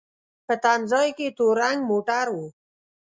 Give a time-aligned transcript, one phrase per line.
[0.45, 2.37] په تم ځای کې تور رنګ موټر و.